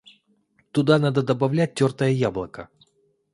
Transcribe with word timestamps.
Туда 0.71 0.97
надо 0.97 1.21
добавлять 1.21 1.75
тертое 1.75 2.11
яблочко. 2.11 2.69